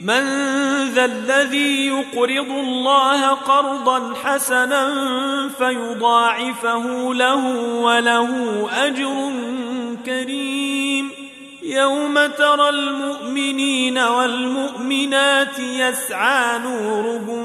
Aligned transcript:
من 0.00 0.22
ذا 0.94 1.04
الذي 1.04 1.86
يقرض 1.86 2.50
الله 2.50 3.28
قرضا 3.28 4.14
حسنا 4.24 4.90
فيضاعفه 5.58 7.14
له 7.14 7.46
وله 7.76 8.30
أجر 8.86 9.32
كريم. 10.06 11.10
يوم 11.62 12.26
ترى 12.26 12.68
المؤمنين 12.68 13.98
والمؤمنات 13.98 15.58
يسعى 15.58 16.58
نورهم 16.58 17.44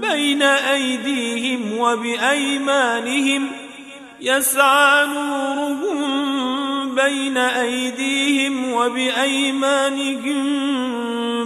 بين 0.00 0.42
أيديهم 0.42 1.78
وبأيمانهم. 1.78 3.50
يسعى 4.20 5.06
نورهم 5.06 6.24
بين 6.94 7.36
أيديهم 7.36 8.72
وبأيمانهم. 8.72 10.44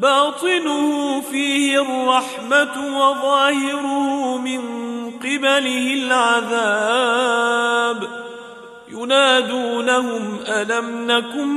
باطنه 0.00 1.20
فيه 1.20 1.82
الرحمة 1.82 2.98
وظاهره 2.98 4.38
من 4.38 4.60
قبله 5.10 5.94
العذاب. 5.94 8.08
ينادونهم 8.88 10.38
ألم 10.48 11.12
نكن 11.12 11.48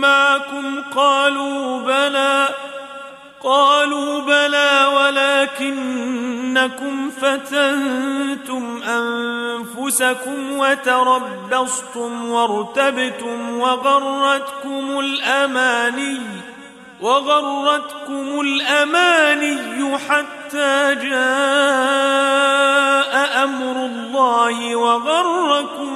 معكم؟ 0.00 0.82
قالوا 0.96 1.82
بلى. 1.82 2.48
قالوا 3.42 4.20
بلى 4.20 4.86
ولكنكم 5.60 7.10
فتنتم 7.10 8.82
أنفسكم 8.82 10.58
وتربصتم 10.58 12.30
وارتبتم 12.30 13.58
وغرتكم 13.58 15.00
الأماني. 15.00 16.20
وغرتكم 17.02 18.40
الأماني 18.40 19.98
حتى 19.98 20.94
جاء 20.94 21.20
أمر 23.44 23.86
الله 23.86 24.76
وغركم 24.76 25.90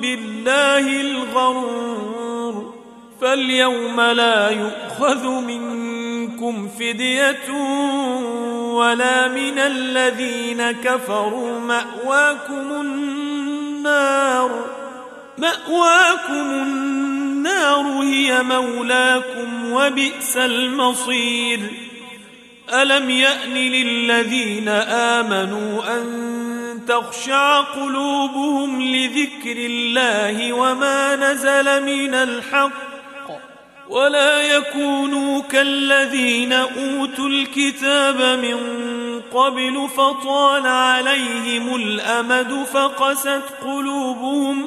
بالله 0.00 1.00
الغرور 1.00 2.74
فاليوم 3.20 4.00
لا 4.00 4.50
يؤخذ 4.50 5.28
منكم 5.28 6.68
فدية 6.68 7.52
ولا 8.74 9.28
من 9.28 9.58
الذين 9.58 10.70
كفروا 10.70 11.60
مأواكم 11.60 12.80
النار 12.80 14.50
مأواكم 15.38 16.50
النار 16.50 17.17
هي 18.02 18.42
مولاكم 18.42 19.72
وبئس 19.72 20.36
المصير. 20.36 21.60
ألم 22.72 23.10
يأن 23.10 23.54
للذين 23.54 24.68
آمنوا 24.68 25.96
أن 25.96 26.28
تخشع 26.88 27.60
قلوبهم 27.60 28.82
لذكر 28.82 29.56
الله 29.56 30.52
وما 30.52 31.16
نزل 31.16 31.82
من 31.84 32.14
الحق 32.14 32.88
ولا 33.88 34.42
يكونوا 34.42 35.42
كالذين 35.42 36.52
أوتوا 36.52 37.28
الكتاب 37.28 38.38
من 38.38 38.58
قبل 39.34 39.88
فطال 39.96 40.66
عليهم 40.66 41.74
الأمد 41.74 42.64
فقست 42.72 43.42
قلوبهم 43.64 44.66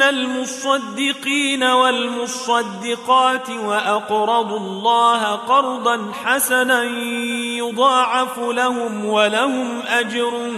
ان 0.00 0.08
المصدقين 0.08 1.62
والمصدقات 1.62 3.50
واقرضوا 3.50 4.58
الله 4.58 5.22
قرضا 5.24 6.12
حسنا 6.24 6.82
يضاعف 7.58 8.38
لهم 8.38 9.04
ولهم 9.04 9.82
اجر 9.88 10.50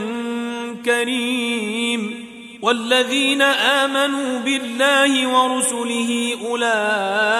كريم 0.84 2.32
والذين 2.62 3.42
امنوا 3.42 4.38
بالله 4.38 5.26
ورسله 5.28 6.38
اولئك 6.46 7.38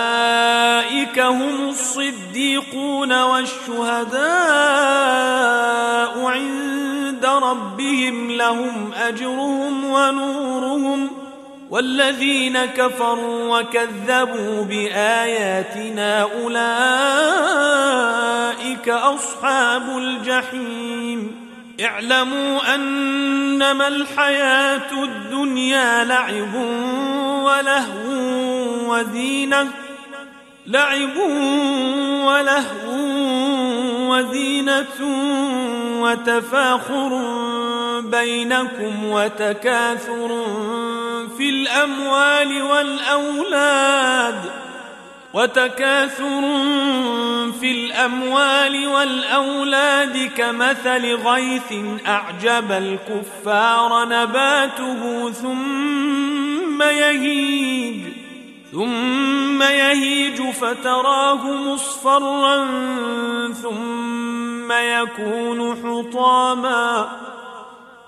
هم 1.18 1.68
الصديقون 1.68 3.22
والشهداء 3.22 4.22
عند 6.24 7.26
ربهم 7.26 8.30
لهم 8.30 8.92
اجرهم 8.94 9.84
ونورهم 9.84 10.51
والذين 11.72 12.64
كفروا 12.64 13.58
وكذبوا 13.58 14.64
بآياتنا 14.64 16.22
أولئك 16.22 16.58
أصحاب 18.88 19.98
الجحيم. 19.98 21.36
اعلموا 21.84 22.74
أنما 22.74 23.88
الحياة 23.88 25.04
الدنيا 25.04 26.04
لعب 26.04 26.54
ولهو 27.44 28.92
وزينة. 28.92 29.70
لعب 30.66 31.16
ولهو 32.24 32.92
وزينة 34.12 34.86
وتفاخر 36.00 37.20
بينكم 38.00 39.04
وتكاثر 39.04 40.44
في 41.42 41.50
الأموال 41.50 42.62
والأولاد 42.62 44.50
وتكاثر 45.34 46.40
في 47.60 47.72
الأموال 47.72 48.86
والأولاد 48.86 50.30
كمثل 50.36 51.14
غيث 51.14 51.72
أعجب 52.06 52.72
الكفار 52.72 54.04
نباته 54.04 55.30
ثم 55.30 56.82
يهيج 56.82 58.02
ثم 58.72 59.62
يهيج 59.62 60.42
فتراه 60.50 61.52
مصفرا 61.52 62.66
ثم 63.62 64.72
يكون 64.72 65.76
حطاما 65.82 67.31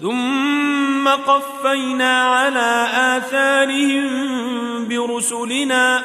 ثم 0.00 1.08
قفينا 1.08 2.22
على 2.22 2.86
آثارهم 3.16 4.08
برسلنا 4.88 6.02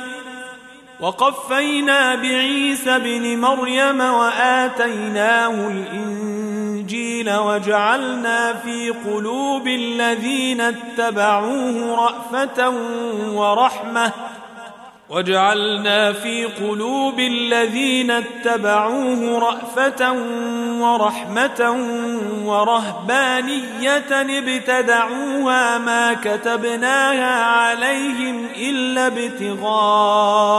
وقفينا 1.00 2.15
بعيسى 2.15 3.00
بن 3.00 3.38
مريم 3.41 4.01
وآتيناه 4.01 5.67
الإنجيل 5.67 7.36
وجعلنا 7.36 8.53
في 8.53 8.89
قلوب 8.89 9.67
الذين 9.67 10.62
اتبعوه 10.62 11.96
رأفة 11.96 12.69
ورحمة 13.34 14.12
وجعلنا 15.10 16.13
في 16.13 16.46
قلوب 16.46 17.20
الذين 17.20 18.12
اتبعوه 18.12 19.39
رأفة 19.39 20.12
ورحمة 20.80 21.78
ورهبانية 22.46 24.12
ابتدعوها 24.39 25.78
ما 25.78 26.13
كتبناها 26.13 27.44
عليهم 27.44 28.48
إلا 28.56 29.08
ابتغاء 29.08 30.51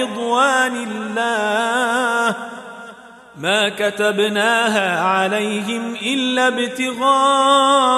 رضوان 0.00 0.76
الله 0.90 2.36
ما 3.38 3.68
كتبناها 3.68 5.00
عليهم 5.00 5.96
إلا 6.02 6.48
ابتغاء 6.48 7.97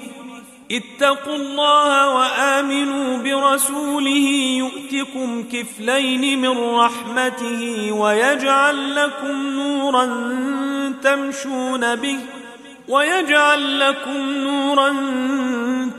اتقوا 0.71 1.35
الله 1.35 2.15
وآمنوا 2.15 3.17
برسوله 3.17 4.27
يؤتكم 4.57 5.43
كفلين 5.43 6.41
من 6.41 6.75
رحمته 6.75 7.91
ويجعل 7.91 8.95
لكم 8.95 9.31
نورا 9.31 10.05
تمشون 11.03 11.95
به 11.95 12.19
ويجعل 12.87 13.79
لكم 13.79 14.17
نورا 14.17 14.95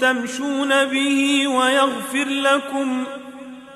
تمشون 0.00 0.84
به 0.84 1.46
ويغفر 1.48 2.28
لكم 2.28 3.04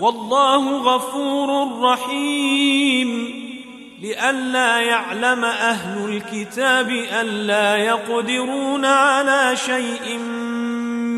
والله 0.01 0.77
غفور 0.77 1.81
رحيم 1.83 3.37
لئلا 4.03 4.77
يعلم 4.77 5.45
أهل 5.45 6.09
الكتاب 6.09 6.91
ألا 7.21 7.77
يقدرون 7.77 8.85
على 8.85 9.57
شيء 9.57 10.36